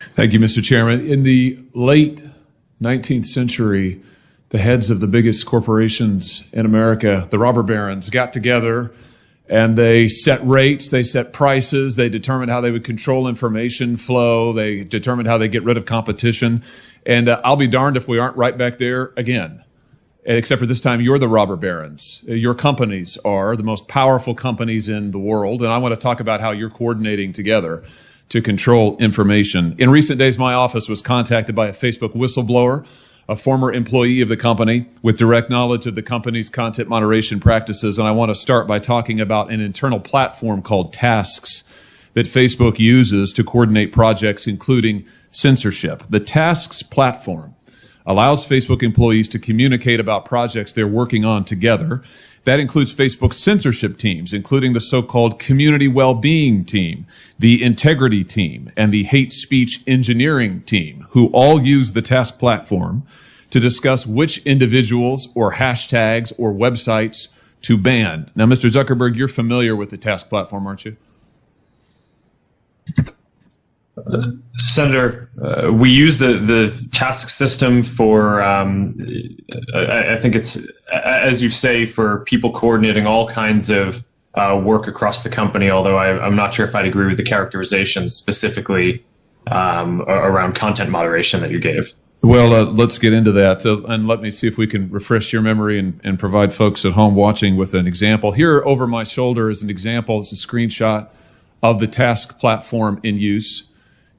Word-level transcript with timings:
Thank 0.00 0.32
you, 0.32 0.38
Mr. 0.38 0.62
Chairman. 0.62 1.08
In 1.08 1.24
the 1.24 1.58
late 1.74 2.24
19th 2.80 3.26
century, 3.26 4.00
the 4.50 4.58
heads 4.58 4.90
of 4.90 5.00
the 5.00 5.08
biggest 5.08 5.44
corporations 5.44 6.44
in 6.52 6.64
America, 6.64 7.26
the 7.30 7.38
robber 7.38 7.64
barons, 7.64 8.08
got 8.08 8.32
together 8.32 8.92
and 9.48 9.76
they 9.76 10.08
set 10.08 10.46
rates, 10.46 10.90
they 10.90 11.02
set 11.02 11.32
prices, 11.32 11.96
they 11.96 12.08
determined 12.08 12.50
how 12.50 12.60
they 12.60 12.70
would 12.70 12.84
control 12.84 13.26
information 13.26 13.96
flow, 13.96 14.52
they 14.52 14.84
determined 14.84 15.26
how 15.26 15.38
they 15.38 15.48
get 15.48 15.64
rid 15.64 15.76
of 15.76 15.86
competition. 15.86 16.62
And 17.04 17.28
uh, 17.28 17.40
I'll 17.42 17.56
be 17.56 17.66
darned 17.66 17.96
if 17.96 18.06
we 18.06 18.18
aren't 18.18 18.36
right 18.36 18.56
back 18.56 18.78
there 18.78 19.12
again. 19.16 19.64
Except 20.24 20.60
for 20.60 20.66
this 20.66 20.82
time, 20.82 21.00
you're 21.00 21.18
the 21.18 21.28
robber 21.28 21.56
barons. 21.56 22.22
Your 22.26 22.54
companies 22.54 23.16
are 23.24 23.56
the 23.56 23.62
most 23.62 23.88
powerful 23.88 24.34
companies 24.34 24.88
in 24.88 25.10
the 25.10 25.18
world. 25.18 25.62
And 25.62 25.72
I 25.72 25.78
want 25.78 25.94
to 25.94 26.00
talk 26.00 26.20
about 26.20 26.42
how 26.42 26.50
you're 26.50 26.68
coordinating 26.68 27.32
together 27.32 27.82
to 28.28 28.42
control 28.42 28.96
information. 28.98 29.74
In 29.78 29.90
recent 29.90 30.18
days, 30.18 30.38
my 30.38 30.54
office 30.54 30.88
was 30.88 31.00
contacted 31.00 31.54
by 31.54 31.68
a 31.68 31.72
Facebook 31.72 32.14
whistleblower 32.14 32.86
a 33.28 33.36
former 33.36 33.70
employee 33.70 34.22
of 34.22 34.28
the 34.28 34.36
company 34.36 34.86
with 35.02 35.18
direct 35.18 35.50
knowledge 35.50 35.86
of 35.86 35.94
the 35.94 36.02
company's 36.02 36.48
content 36.48 36.88
moderation 36.88 37.38
practices. 37.38 37.98
And 37.98 38.08
I 38.08 38.10
want 38.10 38.30
to 38.30 38.34
start 38.34 38.66
by 38.66 38.78
talking 38.78 39.20
about 39.20 39.50
an 39.50 39.60
internal 39.60 40.00
platform 40.00 40.62
called 40.62 40.94
Tasks 40.94 41.64
that 42.14 42.26
Facebook 42.26 42.78
uses 42.78 43.32
to 43.34 43.44
coordinate 43.44 43.92
projects, 43.92 44.46
including 44.46 45.04
censorship. 45.30 46.02
The 46.08 46.20
Tasks 46.20 46.82
platform 46.82 47.54
allows 48.06 48.46
Facebook 48.46 48.82
employees 48.82 49.28
to 49.28 49.38
communicate 49.38 50.00
about 50.00 50.24
projects 50.24 50.72
they're 50.72 50.88
working 50.88 51.26
on 51.26 51.44
together. 51.44 52.02
That 52.48 52.60
includes 52.60 52.94
Facebook's 52.94 53.36
censorship 53.36 53.98
teams, 53.98 54.32
including 54.32 54.72
the 54.72 54.80
so-called 54.80 55.38
community 55.38 55.86
well-being 55.86 56.64
team, 56.64 57.04
the 57.38 57.62
integrity 57.62 58.24
team, 58.24 58.72
and 58.74 58.90
the 58.90 59.02
hate 59.02 59.34
speech 59.34 59.82
engineering 59.86 60.62
team, 60.62 61.06
who 61.10 61.26
all 61.34 61.60
use 61.60 61.92
the 61.92 62.00
task 62.00 62.38
platform 62.38 63.06
to 63.50 63.60
discuss 63.60 64.06
which 64.06 64.38
individuals 64.46 65.28
or 65.34 65.56
hashtags 65.56 66.32
or 66.38 66.50
websites 66.50 67.28
to 67.60 67.76
ban. 67.76 68.30
Now, 68.34 68.46
Mr. 68.46 68.70
Zuckerberg, 68.70 69.14
you're 69.14 69.28
familiar 69.28 69.76
with 69.76 69.90
the 69.90 69.98
task 69.98 70.30
platform, 70.30 70.66
aren't 70.66 70.86
you? 70.86 70.96
Senator, 74.56 75.30
uh, 75.42 75.72
we 75.72 75.90
use 75.90 76.18
the, 76.18 76.34
the 76.34 76.88
task 76.92 77.28
system 77.28 77.82
for, 77.82 78.42
um, 78.42 78.98
I, 79.74 80.14
I, 80.14 80.18
think 80.18 80.34
it's, 80.34 80.58
as 80.92 81.42
you 81.42 81.50
say, 81.50 81.86
for 81.86 82.20
people 82.24 82.52
coordinating 82.52 83.06
all 83.06 83.28
kinds 83.28 83.70
of 83.70 84.04
uh, 84.34 84.60
work 84.62 84.86
across 84.86 85.22
the 85.22 85.30
company, 85.30 85.70
although 85.70 85.96
I, 85.96 86.26
am 86.26 86.36
not 86.36 86.54
sure 86.54 86.66
if 86.66 86.74
I'd 86.74 86.86
agree 86.86 87.06
with 87.06 87.16
the 87.16 87.24
characterization 87.24 88.08
specifically 88.08 89.04
um, 89.50 90.02
around 90.02 90.54
content 90.54 90.90
moderation 90.90 91.40
that 91.40 91.50
you 91.50 91.60
gave. 91.60 91.94
Well, 92.20 92.52
uh, 92.52 92.64
let's 92.64 92.98
get 92.98 93.12
into 93.12 93.32
that. 93.32 93.64
And 93.64 94.08
let 94.08 94.20
me 94.20 94.30
see 94.30 94.48
if 94.48 94.58
we 94.58 94.66
can 94.66 94.90
refresh 94.90 95.32
your 95.32 95.42
memory 95.42 95.78
and, 95.78 96.00
and 96.02 96.18
provide 96.18 96.52
folks 96.52 96.84
at 96.84 96.92
home 96.92 97.14
watching 97.14 97.56
with 97.56 97.74
an 97.74 97.86
example. 97.86 98.32
Here 98.32 98.62
over 98.64 98.86
my 98.86 99.04
shoulder 99.04 99.50
is 99.50 99.62
an 99.62 99.70
example. 99.70 100.20
It's 100.20 100.32
a 100.32 100.34
screenshot 100.34 101.08
of 101.62 101.78
the 101.78 101.86
task 101.86 102.38
platform 102.38 103.00
in 103.02 103.16
use. 103.16 103.67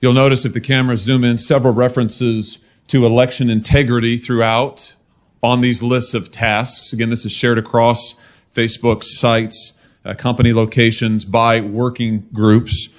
You'll 0.01 0.13
notice 0.13 0.45
if 0.45 0.53
the 0.53 0.61
camera 0.61 0.95
zoom 0.95 1.23
in, 1.25 1.37
several 1.37 1.73
references 1.73 2.59
to 2.87 3.05
election 3.05 3.49
integrity 3.49 4.17
throughout 4.17 4.95
on 5.43 5.61
these 5.61 5.83
lists 5.83 6.13
of 6.13 6.31
tasks. 6.31 6.93
Again, 6.93 7.09
this 7.09 7.25
is 7.25 7.31
shared 7.31 7.57
across 7.57 8.15
Facebook 8.53 9.03
sites, 9.03 9.77
uh, 10.05 10.13
company 10.13 10.53
locations 10.53 11.25
by 11.25 11.59
working 11.59 12.27
groups. 12.33 12.89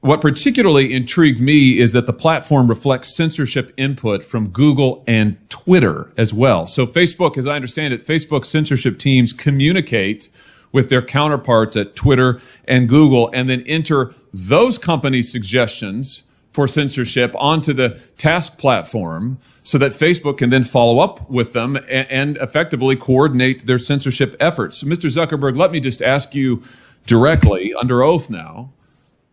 What 0.00 0.20
particularly 0.20 0.94
intrigued 0.94 1.40
me 1.40 1.80
is 1.80 1.92
that 1.92 2.06
the 2.06 2.12
platform 2.12 2.68
reflects 2.68 3.16
censorship 3.16 3.72
input 3.76 4.22
from 4.22 4.50
Google 4.50 5.02
and 5.06 5.36
Twitter 5.50 6.12
as 6.16 6.32
well. 6.32 6.68
So 6.68 6.86
Facebook, 6.86 7.36
as 7.36 7.46
I 7.46 7.56
understand 7.56 7.92
it, 7.92 8.06
Facebook 8.06 8.46
censorship 8.46 9.00
teams 9.00 9.32
communicate 9.32 10.28
with 10.70 10.90
their 10.90 11.02
counterparts 11.02 11.76
at 11.76 11.96
Twitter 11.96 12.40
and 12.66 12.88
Google 12.88 13.30
and 13.32 13.50
then 13.50 13.62
enter 13.66 14.14
those 14.32 14.78
companies' 14.78 15.32
suggestions 15.32 16.22
for 16.56 16.66
censorship 16.66 17.34
onto 17.36 17.74
the 17.74 18.00
task 18.16 18.56
platform 18.56 19.36
so 19.62 19.76
that 19.76 19.92
Facebook 19.92 20.38
can 20.38 20.48
then 20.48 20.64
follow 20.64 21.00
up 21.00 21.28
with 21.28 21.52
them 21.52 21.76
and, 21.76 22.10
and 22.10 22.36
effectively 22.38 22.96
coordinate 22.96 23.66
their 23.66 23.78
censorship 23.78 24.34
efforts. 24.40 24.78
So 24.78 24.86
Mr. 24.86 25.10
Zuckerberg, 25.10 25.58
let 25.58 25.70
me 25.70 25.80
just 25.80 26.00
ask 26.00 26.34
you 26.34 26.62
directly 27.06 27.74
under 27.74 28.02
oath 28.02 28.30
now. 28.30 28.72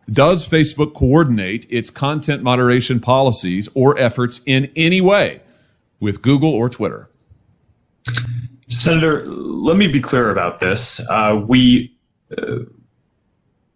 Does 0.06 0.46
Facebook 0.46 0.92
coordinate 0.92 1.66
its 1.70 1.88
content 1.88 2.42
moderation 2.42 3.00
policies 3.00 3.70
or 3.74 3.98
efforts 3.98 4.42
in 4.44 4.70
any 4.76 5.00
way 5.00 5.40
with 6.00 6.20
Google 6.20 6.50
or 6.50 6.68
Twitter? 6.68 7.08
Senator, 8.68 9.24
let 9.24 9.78
me 9.78 9.86
be 9.86 10.00
clear 10.00 10.28
about 10.30 10.60
this. 10.60 11.00
Uh, 11.08 11.42
we 11.48 11.96
uh, 12.36 12.56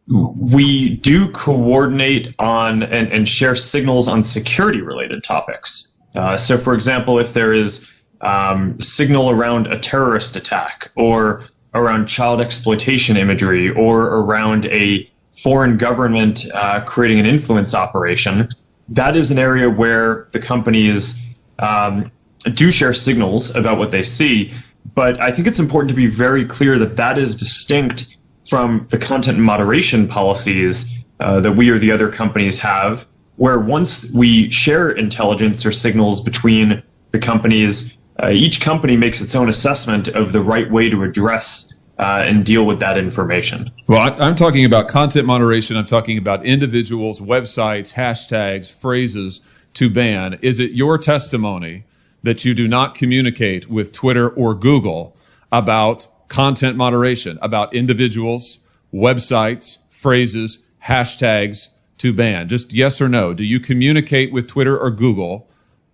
we 0.09 0.97
do 0.97 1.31
coordinate 1.33 2.35
on 2.39 2.83
and, 2.83 3.13
and 3.13 3.29
share 3.29 3.55
signals 3.55 4.09
on 4.09 4.23
security 4.23 4.81
related 4.81 5.23
topics. 5.23 5.93
Uh, 6.15 6.37
so, 6.37 6.57
for 6.57 6.75
example, 6.75 7.19
if 7.19 7.35
there 7.35 7.53
is 7.53 7.87
um, 8.23 8.81
signal 8.81 9.31
around 9.31 9.67
a 9.67 9.79
terrorist 9.79 10.37
attack 10.37 10.91
or 10.97 11.45
around 11.75 12.07
child 12.07 12.41
exploitation 12.41 13.17
imagery 13.17 13.71
or 13.71 14.07
around 14.07 14.67
a 14.67 15.09
foreign 15.43 15.77
government 15.77 16.47
uh, 16.55 16.81
creating 16.85 17.21
an 17.21 17.27
influence 17.27 17.75
operation, 17.75 18.49
that 18.89 19.15
is 19.15 19.31
an 19.31 19.39
area 19.39 19.69
where 19.69 20.29
the 20.33 20.41
companies 20.41 21.19
um, 21.59 22.11
do 22.55 22.71
share 22.71 22.95
signals 22.95 23.55
about 23.55 23.77
what 23.77 23.91
they 23.91 24.03
see. 24.03 24.53
But 24.95 25.21
I 25.21 25.31
think 25.31 25.47
it's 25.47 25.59
important 25.59 25.91
to 25.91 25.95
be 25.95 26.07
very 26.07 26.47
clear 26.47 26.79
that 26.79 26.97
that 26.97 27.19
is 27.19 27.37
distinct 27.37 28.17
from 28.49 28.87
the 28.91 28.99
content 28.99 29.39
moderation 29.39 30.09
policies 30.09 30.93
uh, 31.21 31.41
that 31.41 31.53
we 31.53 31.69
or 31.69 31.79
the 31.79 31.93
other 31.93 32.11
companies 32.11 32.59
have, 32.59 33.07
where 33.37 33.59
once 33.59 34.11
we 34.13 34.51
share 34.51 34.91
intelligence 34.91 35.65
or 35.67 35.71
signals 35.71 36.21
between 36.21 36.83
the 37.11 37.19
companies, 37.19 37.97
uh, 38.23 38.31
each 38.31 38.61
company 38.61 38.97
makes 38.97 39.21
its 39.21 39.35
own 39.35 39.49
assessment 39.49 40.09
of 40.09 40.33
the 40.33 40.41
right 40.41 40.71
way 40.71 40.89
to 40.89 41.03
address 41.03 41.75
uh, 41.99 42.23
and 42.25 42.45
deal 42.45 42.65
with 42.65 42.79
that 42.79 42.97
information. 42.97 43.71
Well, 43.87 44.01
I, 44.01 44.27
I'm 44.27 44.37
talking 44.37 44.65
about 44.65 44.89
content 44.89 45.27
moderation. 45.27 45.77
I'm 45.77 45.87
talking 45.87 46.17
about 46.17 46.45
individuals, 46.47 47.21
websites, 47.21 47.95
hashtags, 47.95 48.71
phrases 48.71 49.41
to 49.75 49.91
ban. 49.91 50.39
Is 50.41 50.59
it 50.59 50.73
your 50.73 50.97
testimony 50.97 51.85
that 52.23 52.45
you 52.45 52.55
do 52.55 52.67
not 52.67 52.95
communicate 52.95 53.69
with 53.69 53.93
Twitter 53.93 54.29
or 54.29 54.55
Google 54.55 55.17
about 55.53 56.09
content 56.29 56.77
moderation 56.77 57.39
about 57.43 57.75
individuals, 57.75 58.59
websites, 58.93 59.79
phrases, 59.91 60.63
hashtags 60.85 61.69
to 61.99 62.13
ban? 62.13 62.49
Just 62.49 62.73
yes 62.73 63.01
or 63.01 63.09
no. 63.09 63.35
Do 63.35 63.45
you 63.45 63.61
communicate 63.61 64.33
with 64.33 64.47
Twitter 64.47 64.79
or 64.79 64.91
Google 64.91 65.49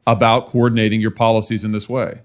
about 0.06 0.48
coordinating 0.48 1.00
your 1.00 1.10
policies 1.10 1.64
in 1.64 1.72
this 1.72 1.88
way? 1.88 2.20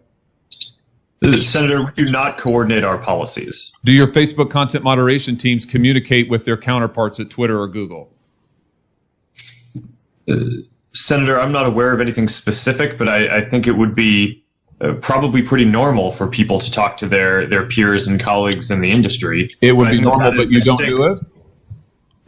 Senator, 1.42 1.84
we 1.84 1.92
do 1.92 2.10
not 2.12 2.38
coordinate 2.38 2.86
our 2.86 2.98
policies. 2.98 3.74
Do 3.84 3.92
your 3.92 4.08
Facebook 4.08 4.50
content 4.50 4.86
moderation 4.86 5.36
teams 5.36 5.66
communicate 5.66 6.30
with 6.30 6.46
their 6.46 6.56
counterparts 6.56 7.20
at 7.20 7.30
Twitter 7.30 7.60
or 7.60 7.68
Google? 7.68 8.10
Uh, 10.30 10.36
Senator, 10.94 11.40
I'm 11.40 11.52
not 11.52 11.66
aware 11.66 11.94
of 11.94 12.00
anything 12.00 12.30
specific, 12.30 12.98
but 12.98 13.10
I, 13.10 13.38
I 13.38 13.42
think 13.42 13.68
it 13.68 13.74
would 13.74 13.96
be 13.96 14.44
uh, 14.82 14.94
probably 14.94 15.42
pretty 15.42 15.66
normal 15.66 16.12
for 16.12 16.28
people 16.28 16.60
to 16.60 16.72
talk 16.72 16.98
to 16.98 17.08
their 17.08 17.46
their 17.48 17.66
peers 17.66 18.08
and 18.08 18.20
colleagues 18.20 18.72
in 18.72 18.82
the 18.82 18.92
industry. 18.92 19.56
It 19.62 19.74
would 19.74 19.92
be 19.92 20.02
normal, 20.02 20.32
but 20.32 20.48
you 20.50 20.62
distinct. 20.62 20.82
don't 20.82 20.90
do 20.90 21.04
it. 21.04 21.20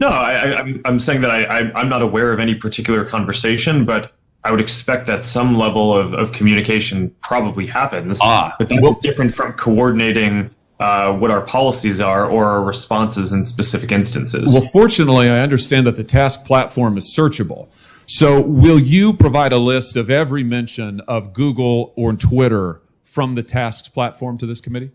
No, 0.00 0.08
I, 0.08 0.58
I'm 0.58 0.80
I'm 0.84 1.00
saying 1.00 1.20
that 1.22 1.30
I, 1.30 1.44
I 1.44 1.72
I'm 1.74 1.88
not 1.88 2.02
aware 2.02 2.32
of 2.32 2.40
any 2.40 2.54
particular 2.54 3.04
conversation, 3.04 3.84
but 3.84 4.12
I 4.44 4.50
would 4.50 4.60
expect 4.60 5.06
that 5.06 5.22
some 5.22 5.56
level 5.56 5.96
of, 5.96 6.14
of 6.14 6.32
communication 6.32 7.14
probably 7.22 7.66
happens. 7.66 8.18
Ah, 8.20 8.54
but 8.58 8.68
that 8.68 8.82
well, 8.82 8.90
is 8.90 8.98
different 8.98 9.34
from 9.34 9.52
coordinating 9.52 10.50
uh, 10.80 11.12
what 11.12 11.30
our 11.30 11.42
policies 11.42 12.00
are 12.00 12.26
or 12.26 12.46
our 12.46 12.62
responses 12.62 13.32
in 13.32 13.44
specific 13.44 13.92
instances. 13.92 14.52
Well, 14.52 14.68
fortunately, 14.72 15.28
I 15.28 15.38
understand 15.40 15.86
that 15.86 15.94
the 15.94 16.04
task 16.04 16.44
platform 16.44 16.98
is 16.98 17.04
searchable. 17.16 17.68
So 18.14 18.42
will 18.42 18.78
you 18.78 19.14
provide 19.14 19.54
a 19.54 19.58
list 19.58 19.96
of 19.96 20.10
every 20.10 20.44
mention 20.44 21.00
of 21.08 21.32
Google 21.32 21.94
or 21.96 22.12
Twitter 22.12 22.82
from 23.04 23.36
the 23.36 23.42
tasks 23.42 23.88
platform 23.88 24.36
to 24.36 24.44
this 24.44 24.60
committee? 24.60 24.90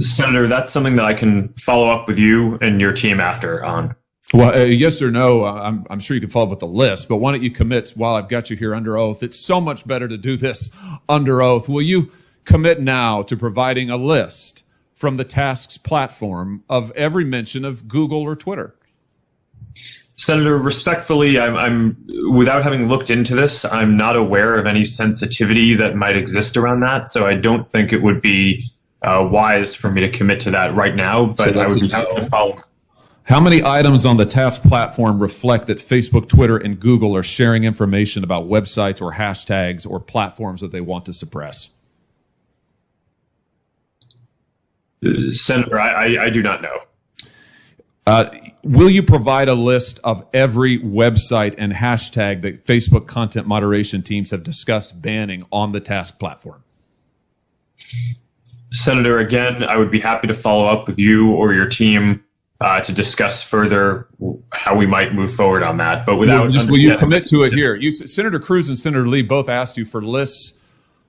Senator, 0.00 0.46
that's 0.46 0.70
something 0.70 0.96
that 0.96 1.06
I 1.06 1.14
can 1.14 1.54
follow 1.54 1.88
up 1.88 2.06
with 2.06 2.18
you 2.18 2.58
and 2.60 2.82
your 2.82 2.92
team 2.92 3.18
after 3.18 3.64
on. 3.64 3.96
Well, 4.34 4.54
uh, 4.54 4.64
yes 4.64 5.00
or 5.00 5.10
no, 5.10 5.46
uh, 5.46 5.54
I'm, 5.54 5.86
I'm 5.88 6.00
sure 6.00 6.16
you 6.16 6.20
can 6.20 6.28
follow 6.28 6.44
up 6.44 6.50
with 6.50 6.58
the 6.58 6.66
list, 6.66 7.08
but 7.08 7.16
why 7.16 7.32
don't 7.32 7.42
you 7.42 7.50
commit 7.50 7.88
while 7.96 8.16
I've 8.16 8.28
got 8.28 8.50
you 8.50 8.56
here 8.56 8.74
under 8.74 8.98
oath? 8.98 9.22
It's 9.22 9.38
so 9.38 9.58
much 9.58 9.86
better 9.86 10.06
to 10.06 10.18
do 10.18 10.36
this 10.36 10.68
under 11.08 11.40
oath. 11.40 11.66
Will 11.66 11.80
you 11.80 12.12
commit 12.44 12.78
now 12.78 13.22
to 13.22 13.38
providing 13.38 13.88
a 13.88 13.96
list 13.96 14.64
from 14.94 15.16
the 15.16 15.24
tasks 15.24 15.78
platform 15.78 16.62
of 16.68 16.90
every 16.90 17.24
mention 17.24 17.64
of 17.64 17.88
Google 17.88 18.20
or 18.20 18.36
Twitter? 18.36 18.76
Senator, 20.20 20.58
respectfully, 20.58 21.40
I'm, 21.40 21.56
I'm, 21.56 21.96
without 22.30 22.62
having 22.62 22.88
looked 22.88 23.08
into 23.08 23.34
this, 23.34 23.64
I'm 23.64 23.96
not 23.96 24.16
aware 24.16 24.58
of 24.58 24.66
any 24.66 24.84
sensitivity 24.84 25.72
that 25.76 25.96
might 25.96 26.14
exist 26.14 26.58
around 26.58 26.80
that. 26.80 27.08
So 27.08 27.26
I 27.26 27.36
don't 27.36 27.66
think 27.66 27.90
it 27.90 28.02
would 28.02 28.20
be 28.20 28.70
uh, 29.00 29.26
wise 29.32 29.74
for 29.74 29.90
me 29.90 30.02
to 30.02 30.10
commit 30.10 30.38
to 30.40 30.50
that 30.50 30.74
right 30.74 30.94
now. 30.94 31.24
But 31.24 31.54
So 31.54 31.58
I 31.58 31.66
would 31.66 31.80
be 31.80 31.88
happy 31.88 32.16
to 32.16 32.28
follow. 32.28 32.62
How 33.22 33.40
many 33.40 33.64
items 33.64 34.04
on 34.04 34.18
the 34.18 34.26
task 34.26 34.62
platform 34.62 35.20
reflect 35.20 35.68
that 35.68 35.78
Facebook, 35.78 36.28
Twitter, 36.28 36.58
and 36.58 36.78
Google 36.78 37.16
are 37.16 37.22
sharing 37.22 37.64
information 37.64 38.22
about 38.22 38.46
websites 38.46 39.00
or 39.00 39.14
hashtags 39.14 39.88
or 39.88 40.00
platforms 40.00 40.60
that 40.60 40.70
they 40.70 40.82
want 40.82 41.06
to 41.06 41.14
suppress? 41.14 41.70
Senator, 45.30 45.80
I, 45.80 46.16
I, 46.16 46.24
I 46.24 46.30
do 46.30 46.42
not 46.42 46.60
know. 46.60 46.76
Uh, 48.06 48.30
will 48.62 48.90
you 48.90 49.02
provide 49.02 49.48
a 49.48 49.54
list 49.54 50.00
of 50.02 50.24
every 50.32 50.78
website 50.78 51.54
and 51.58 51.72
hashtag 51.72 52.42
that 52.42 52.64
Facebook 52.64 53.06
content 53.06 53.46
moderation 53.46 54.02
teams 54.02 54.30
have 54.30 54.42
discussed 54.42 55.00
banning 55.00 55.46
on 55.52 55.72
the 55.72 55.80
task 55.80 56.18
platform? 56.18 56.64
Senator, 58.72 59.18
again, 59.18 59.62
I 59.64 59.76
would 59.76 59.90
be 59.90 60.00
happy 60.00 60.28
to 60.28 60.34
follow 60.34 60.66
up 60.66 60.86
with 60.86 60.98
you 60.98 61.30
or 61.30 61.52
your 61.52 61.68
team 61.68 62.24
uh, 62.60 62.80
to 62.80 62.92
discuss 62.92 63.42
further 63.42 64.06
how 64.52 64.76
we 64.76 64.86
might 64.86 65.14
move 65.14 65.34
forward 65.34 65.62
on 65.62 65.78
that. 65.78 66.06
But 66.06 66.16
without 66.16 66.44
Will- 66.44 66.52
just 66.52 66.70
will 66.70 66.78
you 66.78 66.96
commit 66.96 67.26
to 67.28 67.40
it 67.40 67.52
here? 67.52 67.74
You, 67.74 67.92
Senator 67.92 68.38
Cruz 68.38 68.68
and 68.68 68.78
Senator 68.78 69.08
Lee 69.08 69.22
both 69.22 69.48
asked 69.48 69.76
you 69.76 69.84
for 69.84 70.02
lists 70.02 70.54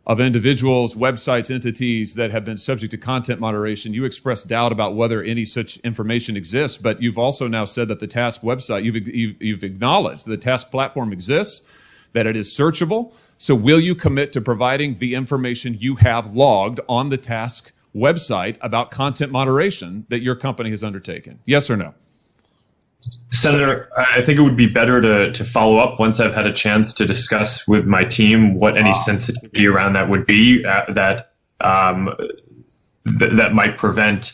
of 0.08 0.20
individuals, 0.20 0.96
websites, 0.96 1.54
entities 1.54 2.16
that 2.16 2.32
have 2.32 2.44
been 2.44 2.58
subject 2.58 2.92
to 2.92 2.98
content 2.98 3.40
moderation. 3.40 3.94
You 3.94 4.04
expressed 4.04 4.48
doubt 4.48 4.72
about 4.72 4.96
whether 4.96 5.22
any 5.22 5.46
such 5.46 5.78
information 5.78 6.36
exists, 6.36 6.78
but 6.78 7.02
you've 7.02 7.20
also 7.20 7.48
now 7.48 7.66
said 7.66 7.88
that 7.90 8.00
the 8.00 8.08
task 8.08 8.42
website, 8.42 8.84
you've, 8.84 9.08
you've, 9.08 9.42
you've 9.42 9.64
acknowledged 9.64 10.26
the 10.26 10.38
task 10.38 10.72
platform 10.72 11.14
exists, 11.14 11.66
that 12.14 12.26
it 12.26 12.36
is 12.36 12.50
searchable. 12.50 13.14
So 13.38 13.56
will 13.56 13.80
you 13.80 13.96
commit 13.96 14.34
to 14.34 14.42
providing 14.42 14.98
the 14.98 15.14
information 15.14 15.78
you 15.80 15.96
have 15.96 16.34
logged 16.34 16.80
on 16.90 17.10
the 17.10 17.18
task 17.18 17.72
website 17.96 18.58
about 18.62 18.92
content 18.92 19.32
moderation 19.32 20.06
that 20.10 20.22
your 20.22 20.36
company 20.36 20.72
has 20.72 20.84
undertaken? 20.84 21.40
Yes 21.46 21.70
or 21.70 21.78
no? 21.78 21.94
Senator, 23.42 23.90
I 23.98 24.22
think 24.22 24.40
it 24.40 24.42
would 24.42 24.58
be 24.58 24.68
better 24.68 25.02
to, 25.02 25.32
to 25.32 25.44
follow 25.44 25.78
up 25.78 26.00
once 26.00 26.20
I've 26.20 26.34
had 26.34 26.48
a 26.48 26.54
chance 26.54 26.94
to 26.96 27.06
discuss 27.06 27.68
with 27.68 27.86
my 27.86 28.04
team 28.04 28.56
what 28.56 28.78
any 28.78 28.94
sensitivity 28.96 29.68
around 29.68 29.94
that 29.94 30.10
would 30.10 30.26
be 30.26 30.64
uh, 30.66 30.92
that 30.94 31.34
um, 31.60 32.16
th- 33.20 33.34
that 33.34 33.54
might 33.54 33.78
prevent 33.78 34.34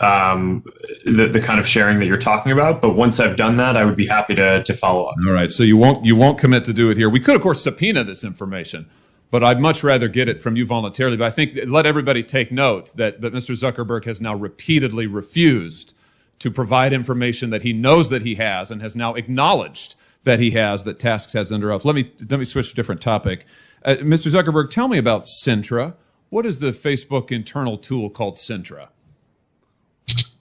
um, 0.00 0.64
the, 1.04 1.28
the 1.28 1.40
kind 1.40 1.58
of 1.58 1.66
sharing 1.66 1.98
that 1.98 2.06
you're 2.06 2.16
talking 2.16 2.52
about. 2.52 2.80
But 2.80 2.94
once 2.94 3.20
I've 3.20 3.36
done 3.36 3.56
that, 3.56 3.76
I 3.76 3.84
would 3.84 3.96
be 3.96 4.06
happy 4.06 4.34
to, 4.36 4.62
to 4.62 4.74
follow 4.74 5.06
up. 5.06 5.16
All 5.26 5.32
right. 5.32 5.50
So 5.50 5.62
you 5.62 5.76
won't 5.76 6.04
you 6.04 6.16
won't 6.16 6.38
commit 6.38 6.64
to 6.66 6.72
do 6.72 6.90
it 6.90 6.96
here. 6.96 7.08
We 7.08 7.20
could, 7.20 7.36
of 7.36 7.42
course, 7.42 7.62
subpoena 7.62 8.04
this 8.04 8.24
information, 8.24 8.88
but 9.30 9.42
I'd 9.42 9.60
much 9.60 9.82
rather 9.82 10.08
get 10.08 10.28
it 10.28 10.42
from 10.42 10.56
you 10.56 10.66
voluntarily. 10.66 11.16
But 11.16 11.26
I 11.26 11.30
think 11.30 11.58
let 11.66 11.86
everybody 11.86 12.22
take 12.22 12.52
note 12.52 12.96
that 12.96 13.20
that 13.20 13.32
Mr. 13.32 13.56
Zuckerberg 13.56 14.04
has 14.04 14.20
now 14.20 14.34
repeatedly 14.34 15.06
refused 15.06 15.94
to 16.38 16.50
provide 16.50 16.92
information 16.92 17.50
that 17.50 17.62
he 17.62 17.72
knows 17.72 18.10
that 18.10 18.22
he 18.22 18.36
has 18.36 18.70
and 18.70 18.80
has 18.80 18.94
now 18.94 19.14
acknowledged 19.14 19.94
that 20.24 20.38
he 20.38 20.52
has 20.52 20.84
that 20.84 20.98
Tasks 20.98 21.32
has 21.32 21.50
under 21.50 21.72
oath. 21.72 21.84
Let 21.84 21.94
me 21.94 22.12
let 22.28 22.38
me 22.38 22.44
switch 22.44 22.68
to 22.68 22.72
a 22.72 22.76
different 22.76 23.00
topic. 23.00 23.46
Uh, 23.84 23.96
Mr. 24.00 24.30
Zuckerberg, 24.30 24.70
tell 24.70 24.88
me 24.88 24.98
about 24.98 25.24
Centra. 25.24 25.94
What 26.30 26.44
is 26.44 26.58
the 26.58 26.72
Facebook 26.72 27.32
internal 27.32 27.78
tool 27.78 28.10
called 28.10 28.36
Centra? 28.36 28.88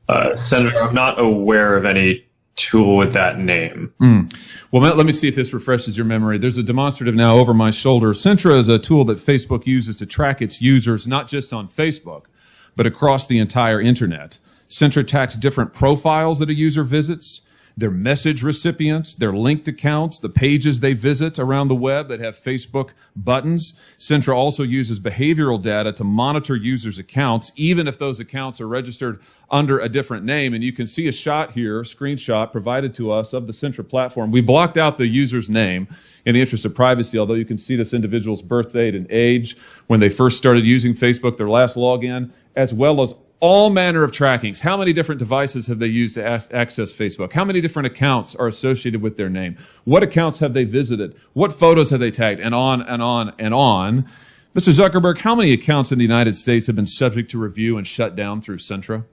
Uh, 0.09 0.35
Senator, 0.35 0.81
I'm 0.81 0.95
not 0.95 1.19
aware 1.19 1.75
of 1.75 1.85
any 1.85 2.25
tool 2.55 2.97
with 2.97 3.13
that 3.13 3.39
name. 3.39 3.93
Well, 4.71 4.81
Matt, 4.81 4.97
let 4.97 5.05
me 5.05 5.11
see 5.13 5.27
if 5.27 5.35
this 5.35 5.53
refreshes 5.53 5.95
your 5.95 6.05
memory. 6.05 6.37
There's 6.37 6.57
a 6.57 6.63
demonstrative 6.63 7.15
now 7.15 7.37
over 7.37 7.53
my 7.53 7.71
shoulder. 7.71 8.13
Centra 8.13 8.57
is 8.57 8.67
a 8.67 8.79
tool 8.79 9.05
that 9.05 9.19
Facebook 9.19 9.65
uses 9.65 9.95
to 9.97 10.05
track 10.05 10.41
its 10.41 10.61
users, 10.61 11.07
not 11.07 11.27
just 11.27 11.53
on 11.53 11.67
Facebook, 11.67 12.23
but 12.75 12.85
across 12.85 13.27
the 13.27 13.39
entire 13.39 13.79
internet. 13.79 14.39
Centra 14.67 15.07
tracks 15.07 15.35
different 15.35 15.73
profiles 15.73 16.39
that 16.39 16.49
a 16.49 16.53
user 16.53 16.83
visits, 16.83 17.41
their 17.77 17.91
message 17.91 18.41
recipients, 18.41 19.13
their 19.13 19.31
linked 19.31 19.67
accounts, 19.67 20.19
the 20.19 20.29
pages 20.29 20.79
they 20.79 20.93
visit 20.93 21.37
around 21.37 21.67
the 21.67 21.75
web 21.75 22.07
that 22.07 22.19
have 22.19 22.35
Facebook 22.35 22.89
buttons. 23.15 23.79
Centra 23.99 24.35
also 24.35 24.63
uses 24.63 24.99
behavioral 24.99 25.61
data 25.61 25.93
to 25.93 26.03
monitor 26.03 26.55
users' 26.55 26.97
accounts, 26.97 27.51
even 27.55 27.87
if 27.87 27.99
those 27.99 28.19
accounts 28.19 28.59
are 28.59 28.67
registered 28.67 29.21
under 29.51 29.77
a 29.77 29.87
different 29.87 30.25
name. 30.25 30.55
And 30.55 30.63
you 30.63 30.73
can 30.73 30.87
see 30.87 31.07
a 31.07 31.11
shot 31.11 31.51
here, 31.51 31.81
a 31.81 31.83
screenshot 31.83 32.51
provided 32.51 32.95
to 32.95 33.11
us 33.11 33.31
of 33.31 33.45
the 33.45 33.53
Centra 33.53 33.87
platform. 33.87 34.31
We 34.31 34.41
blocked 34.41 34.77
out 34.77 34.97
the 34.97 35.05
user's 35.05 35.47
name 35.47 35.87
in 36.25 36.33
the 36.33 36.41
interest 36.41 36.65
of 36.65 36.73
privacy, 36.73 37.19
although 37.19 37.35
you 37.35 37.45
can 37.45 37.59
see 37.59 37.75
this 37.75 37.93
individual's 37.93 38.41
birth 38.41 38.73
date 38.73 38.95
and 38.95 39.05
age 39.11 39.55
when 39.85 39.99
they 39.99 40.09
first 40.09 40.37
started 40.37 40.65
using 40.65 40.95
Facebook, 40.95 41.37
their 41.37 41.47
last 41.47 41.75
login, 41.75 42.31
as 42.55 42.73
well 42.73 43.03
as 43.03 43.13
all 43.39 43.69
manner 43.69 44.03
of 44.03 44.11
trackings. 44.11 44.61
How 44.61 44.77
many 44.77 44.93
different 44.93 45.19
devices 45.19 45.67
have 45.67 45.79
they 45.79 45.87
used 45.87 46.15
to 46.15 46.25
access 46.25 46.91
Facebook? 46.91 47.33
How 47.33 47.45
many 47.45 47.61
different 47.61 47.85
accounts 47.85 48.35
are 48.35 48.47
associated 48.47 49.01
with 49.01 49.17
their 49.17 49.29
name? 49.29 49.57
What 49.83 50.03
accounts 50.03 50.39
have 50.39 50.53
they 50.53 50.63
visited? 50.63 51.15
What 51.33 51.53
photos 51.53 51.91
have 51.91 51.99
they 51.99 52.11
tagged? 52.11 52.39
And 52.39 52.55
on 52.55 52.81
and 52.81 53.01
on 53.01 53.33
and 53.37 53.53
on. 53.53 54.07
Mr. 54.55 54.73
Zuckerberg, 54.73 55.19
how 55.19 55.35
many 55.35 55.53
accounts 55.53 55.91
in 55.91 55.99
the 55.99 56.03
United 56.03 56.35
States 56.35 56.65
have 56.65 56.75
been 56.75 56.87
subject 56.87 57.29
to 57.31 57.37
review 57.37 57.77
and 57.77 57.85
shut 57.85 58.15
down 58.15 58.41
through 58.41 58.57
Centra? 58.57 59.03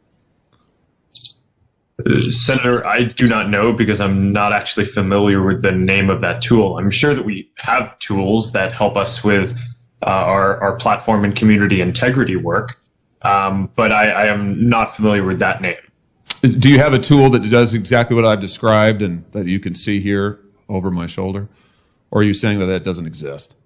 Senator, 2.29 2.85
I 2.85 3.05
do 3.05 3.27
not 3.27 3.50
know 3.50 3.73
because 3.73 4.00
I'm 4.00 4.32
not 4.32 4.53
actually 4.53 4.87
familiar 4.87 5.44
with 5.44 5.62
the 5.62 5.70
name 5.70 6.11
of 6.11 6.23
that 6.23 6.43
tool. 6.43 6.79
I'm 6.79 6.91
sure 6.91 7.15
that 7.15 7.25
we 7.25 7.50
have 7.59 7.97
tools 7.99 8.53
that 8.53 8.73
help 8.73 8.97
us 8.97 9.23
with 9.23 9.56
uh, 10.03 10.06
our, 10.06 10.61
our 10.61 10.77
platform 10.77 11.25
and 11.25 11.37
community 11.37 11.81
integrity 11.81 12.37
work, 12.37 12.77
um, 13.25 13.71
but 13.75 13.91
I, 13.93 14.11
I 14.11 14.26
am 14.26 14.69
not 14.69 14.94
familiar 14.94 15.25
with 15.25 15.38
that 15.41 15.61
name. 15.61 15.76
Do 16.43 16.69
you 16.69 16.79
have 16.79 16.93
a 16.93 16.99
tool 16.99 17.31
that 17.31 17.41
does 17.49 17.73
exactly 17.73 18.15
what 18.15 18.26
I've 18.26 18.41
described 18.41 19.00
and 19.00 19.25
that 19.32 19.47
you 19.47 19.59
can 19.59 19.75
see 19.75 20.00
here 20.00 20.41
over 20.69 20.91
my 20.91 21.06
shoulder? 21.06 21.49
Or 22.11 22.21
are 22.21 22.25
you 22.25 22.35
saying 22.35 22.59
that 22.59 22.67
that 22.67 22.85
doesn't 22.85 23.06
exist? 23.06 23.56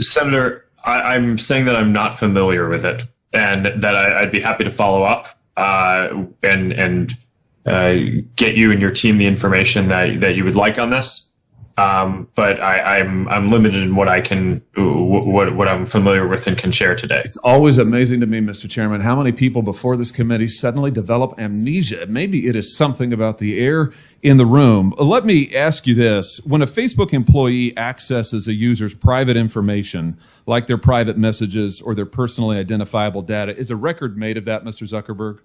Senator, 0.00 0.66
I, 0.84 1.14
I'm 1.14 1.38
saying 1.38 1.66
that 1.66 1.76
I'm 1.76 1.92
not 1.92 2.18
familiar 2.18 2.68
with 2.68 2.84
it, 2.84 3.04
and 3.32 3.66
that 3.82 3.96
I, 3.96 4.22
I'd 4.22 4.32
be 4.32 4.40
happy 4.40 4.64
to 4.64 4.70
follow 4.70 5.04
up 5.04 5.28
uh, 5.56 6.24
and 6.42 6.72
and 6.72 7.16
uh, 7.64 7.94
get 8.36 8.56
you 8.56 8.72
and 8.72 8.80
your 8.80 8.90
team 8.90 9.18
the 9.18 9.26
information 9.26 9.88
that 9.88 10.20
that 10.20 10.34
you 10.34 10.44
would 10.44 10.56
like 10.56 10.78
on 10.78 10.90
this. 10.90 11.30
Um, 11.76 12.28
but 12.36 12.60
I, 12.60 13.00
I'm 13.00 13.28
I'm 13.28 13.50
limited 13.50 13.82
in 13.82 13.96
what 13.96 14.06
I 14.06 14.20
can 14.20 14.62
what 14.76 15.56
what 15.56 15.66
I'm 15.66 15.86
familiar 15.86 16.26
with 16.26 16.46
and 16.46 16.56
can 16.56 16.70
share 16.70 16.94
today. 16.94 17.22
It's 17.24 17.36
always 17.38 17.78
amazing 17.78 18.20
to 18.20 18.26
me, 18.26 18.40
Mr. 18.40 18.70
Chairman, 18.70 19.00
how 19.00 19.16
many 19.16 19.32
people 19.32 19.60
before 19.60 19.96
this 19.96 20.12
committee 20.12 20.46
suddenly 20.46 20.92
develop 20.92 21.34
amnesia. 21.36 22.06
Maybe 22.06 22.46
it 22.46 22.54
is 22.54 22.76
something 22.76 23.12
about 23.12 23.38
the 23.38 23.58
air 23.58 23.92
in 24.22 24.36
the 24.36 24.46
room. 24.46 24.94
Let 24.98 25.24
me 25.24 25.54
ask 25.54 25.84
you 25.86 25.96
this. 25.96 26.40
When 26.44 26.62
a 26.62 26.66
Facebook 26.66 27.12
employee 27.12 27.76
accesses 27.76 28.46
a 28.46 28.54
user's 28.54 28.94
private 28.94 29.36
information, 29.36 30.16
like 30.46 30.68
their 30.68 30.78
private 30.78 31.18
messages 31.18 31.80
or 31.80 31.96
their 31.96 32.06
personally 32.06 32.56
identifiable 32.56 33.22
data, 33.22 33.56
is 33.56 33.70
a 33.70 33.76
record 33.76 34.16
made 34.16 34.36
of 34.36 34.44
that, 34.44 34.64
Mr. 34.64 34.88
Zuckerberg? 34.88 35.40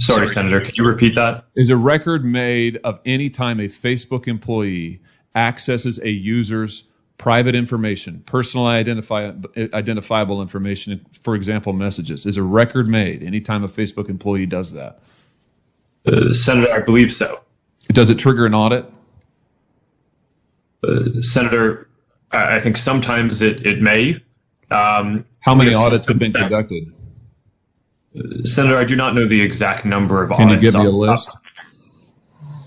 Sorry, 0.00 0.28
Senator, 0.28 0.60
can 0.62 0.74
you 0.76 0.84
repeat 0.84 1.14
that? 1.14 1.44
Is 1.56 1.68
a 1.68 1.76
record 1.76 2.24
made 2.24 2.78
of 2.78 2.98
any 3.04 3.28
time 3.28 3.60
a 3.60 3.64
Facebook 3.68 4.26
employee 4.26 5.00
accesses 5.34 6.00
a 6.02 6.08
user's 6.08 6.88
private 7.18 7.54
information, 7.54 8.22
personally 8.24 8.70
identify, 8.74 9.30
identifiable 9.74 10.40
information, 10.40 11.04
for 11.22 11.34
example, 11.34 11.74
messages? 11.74 12.24
Is 12.24 12.38
a 12.38 12.42
record 12.42 12.88
made 12.88 13.22
anytime 13.22 13.62
a 13.62 13.68
Facebook 13.68 14.08
employee 14.08 14.46
does 14.46 14.72
that? 14.72 15.00
Uh, 16.06 16.32
Senator, 16.32 16.72
I 16.72 16.78
believe 16.80 17.12
so. 17.12 17.40
Does 17.88 18.08
it 18.08 18.14
trigger 18.18 18.46
an 18.46 18.54
audit? 18.54 18.86
Uh, 20.82 21.20
Senator, 21.20 21.88
I 22.32 22.56
I 22.56 22.60
think 22.60 22.78
sometimes 22.78 23.42
it, 23.42 23.66
it 23.66 23.82
may. 23.82 24.14
Um, 24.70 25.26
How 25.40 25.54
many 25.54 25.74
audits 25.74 26.08
have 26.08 26.18
been 26.18 26.28
systems 26.28 26.50
that- 26.50 26.68
conducted? 26.68 26.94
Senator, 28.44 28.76
I 28.76 28.84
do 28.84 28.96
not 28.96 29.14
know 29.14 29.26
the 29.26 29.40
exact 29.40 29.84
number 29.84 30.22
of 30.22 30.30
Can 30.30 30.48
you 30.48 30.58
give 30.58 30.74
me 30.74 30.80
a 30.80 30.88
off 30.88 30.90
the 30.90 31.06
top 31.06 31.42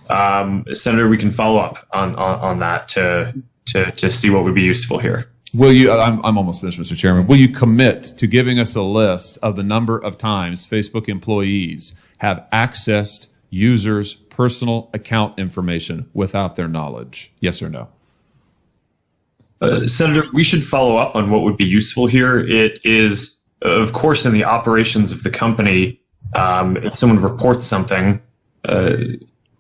list? 0.08 0.10
Um, 0.10 0.66
Senator, 0.74 1.10
we 1.10 1.18
can 1.18 1.32
follow 1.32 1.60
up 1.60 1.86
on, 1.92 2.16
on, 2.16 2.40
on 2.40 2.60
that 2.60 2.88
to, 2.90 3.34
to, 3.68 3.92
to 3.92 4.12
see 4.12 4.30
what 4.30 4.44
would 4.44 4.56
be 4.56 4.62
useful 4.62 5.00
here. 5.00 5.30
Will 5.54 5.72
you, 5.72 5.92
I'm, 5.92 6.24
I'm 6.26 6.38
almost 6.38 6.62
finished, 6.62 6.80
Mr. 6.80 6.98
Chairman. 6.98 7.28
Will 7.28 7.38
you 7.38 7.50
commit 7.50 8.04
to 8.18 8.26
giving 8.26 8.58
us 8.58 8.76
a 8.76 8.82
list 8.82 9.38
of 9.44 9.56
the 9.56 9.64
number 9.64 9.98
of 9.98 10.18
times 10.18 10.66
Facebook 10.66 11.08
employees 11.08 11.96
have 12.18 12.48
accessed 12.52 13.28
users' 13.50 14.16
personal 14.16 14.90
account 14.94 15.38
information 15.38 16.10
without 16.14 16.56
their 16.56 16.68
knowledge? 16.68 17.32
Yes 17.40 17.62
or 17.62 17.70
no? 17.70 17.90
Uh, 19.62 19.88
Senator, 19.88 20.28
we 20.34 20.44
should 20.44 20.64
follow 20.64 20.98
up 20.98 21.16
on 21.16 21.30
what 21.30 21.44
would 21.44 21.56
be 21.56 21.66
useful 21.66 22.08
here. 22.08 22.40
It 22.40 22.82
is, 22.84 23.38
of 23.70 23.94
course, 23.94 24.26
in 24.26 24.34
the 24.34 24.44
operations 24.44 25.12
of 25.12 25.24
the 25.24 25.30
company, 25.30 26.00
um, 26.36 26.78
if 26.78 26.94
someone 26.94 27.20
reports 27.20 27.66
something, 27.66 28.22
uh, 28.66 28.96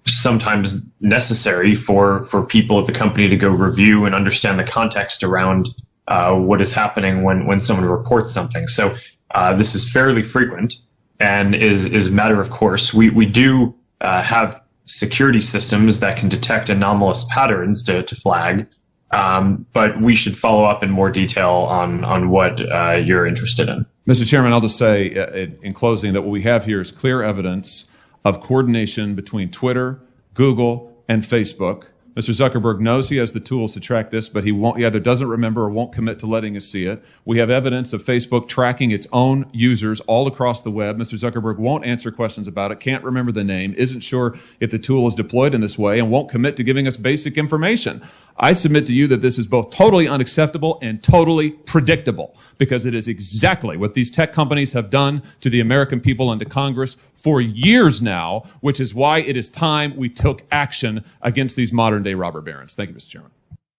sometimes 0.06 0.82
necessary 1.00 1.76
for 1.76 2.26
for 2.26 2.44
people 2.44 2.80
at 2.80 2.86
the 2.86 2.92
company 2.92 3.30
to 3.30 3.38
go 3.38 3.50
review 3.50 4.06
and 4.06 4.14
understand 4.14 4.60
the 4.60 4.64
context 4.64 5.24
around 5.24 5.70
uh, 6.08 6.36
what 6.36 6.62
is 6.62 6.74
happening 6.74 7.24
when 7.24 7.46
when 7.46 7.60
someone 7.60 7.86
reports 7.86 8.34
something. 8.34 8.68
So 8.68 8.96
uh, 9.32 9.54
this 9.56 9.76
is 9.76 9.90
fairly 9.90 10.24
frequent 10.24 10.76
and 11.20 11.56
is 11.56 11.86
is 11.86 12.08
a 12.08 12.12
matter 12.12 12.42
of 12.42 12.50
course. 12.50 12.94
We 12.94 13.10
we 13.10 13.26
do 13.26 13.74
uh, 14.02 14.22
have 14.22 14.62
security 14.86 15.42
systems 15.42 16.00
that 16.00 16.18
can 16.18 16.28
detect 16.28 16.70
anomalous 16.70 17.26
patterns 17.30 17.84
to, 17.84 18.04
to 18.04 18.16
flag. 18.16 18.68
Um, 19.14 19.66
but 19.74 20.02
we 20.02 20.16
should 20.16 20.38
follow 20.38 20.64
up 20.66 20.84
in 20.84 20.90
more 20.90 21.12
detail 21.12 21.50
on 21.50 22.04
on 22.04 22.30
what 22.30 22.60
uh, 22.72 22.94
you're 22.94 23.28
interested 23.28 23.70
in. 23.70 23.86
Mr. 24.08 24.28
Chairman, 24.28 24.52
I'll 24.52 24.62
just 24.62 24.78
say 24.78 25.16
uh, 25.16 25.56
in 25.62 25.74
closing 25.74 26.14
that 26.14 26.24
what 26.24 26.32
we 26.32 26.42
have 26.42 26.66
here 26.66 26.82
is 26.82 26.92
clear 26.92 27.22
evidence 27.24 27.86
of 28.26 28.42
coordination 28.42 29.16
between 29.16 29.50
Twitter, 29.50 30.02
Google, 30.34 31.04
and 31.08 31.24
Facebook 31.24 31.86
Mr. 32.16 32.30
Zuckerberg 32.30 32.80
knows 32.80 33.10
he 33.10 33.18
has 33.18 33.32
the 33.32 33.40
tools 33.40 33.74
to 33.74 33.80
track 33.80 34.12
this, 34.12 34.30
but 34.30 34.44
he 34.44 34.52
won't, 34.52 34.78
he 34.78 34.86
either 34.86 35.00
doesn't 35.00 35.28
remember 35.28 35.64
or 35.64 35.70
won't 35.72 35.94
commit 35.94 36.20
to 36.20 36.28
letting 36.28 36.56
us 36.56 36.66
see 36.66 36.86
it. 36.86 37.04
We 37.26 37.40
have 37.40 37.50
evidence 37.50 37.92
of 37.92 38.06
Facebook 38.06 38.48
tracking 38.48 38.92
its 38.92 39.08
own 39.12 39.50
users 39.52 40.00
all 40.02 40.28
across 40.28 40.62
the 40.62 40.70
web. 40.70 40.98
Mr. 40.98 41.18
Zuckerberg 41.18 41.58
won't 41.58 41.86
answer 41.86 42.12
questions 42.12 42.48
about 42.48 42.72
it, 42.72 42.80
can't 42.80 43.04
remember 43.04 43.32
the 43.32 43.44
name, 43.44 43.74
isn't 43.78 44.02
sure 44.02 44.38
if 44.60 44.70
the 44.70 44.78
tool 44.78 45.08
is 45.08 45.16
deployed 45.16 45.56
in 45.56 45.62
this 45.62 45.76
way, 45.76 45.98
and 45.98 46.12
won't 46.12 46.30
commit 46.30 46.56
to 46.58 46.64
giving 46.64 46.86
us 46.86 46.98
basic 46.98 47.36
information. 47.36 48.04
I 48.38 48.54
submit 48.54 48.86
to 48.88 48.94
you 48.94 49.08
that 49.08 49.22
this 49.22 49.38
is 49.38 49.48
both 49.48 49.70
totally 49.72 50.08
unacceptable 50.08 50.80
and 50.82 51.02
totally 51.04 51.52
predictable 51.52 52.36
because 52.58 52.86
it 52.86 52.96
is 52.96 53.08
exactly 53.08 53.78
what 53.78 53.94
these 53.94 54.10
tech 54.10 54.34
companies 54.34 54.74
have 54.74 54.90
done 54.90 55.22
to 55.42 55.50
the 55.50 55.60
American 55.60 56.00
people 56.00 56.32
and 56.32 56.40
to 56.40 56.46
Congress 56.46 56.98
for 57.14 57.40
years 57.40 58.02
now, 58.02 58.44
which 58.60 58.80
is 58.80 58.94
why 58.94 59.20
it 59.20 59.38
is 59.38 59.48
time 59.48 59.96
we 59.96 60.10
took 60.10 60.44
action 60.52 61.06
against 61.22 61.56
these 61.56 61.72
day 62.04 62.14
robber 62.14 62.42
barons. 62.42 62.74
Thank 62.74 62.90
you, 62.90 62.96
Mr. 62.96 63.10
Chairman. 63.10 63.32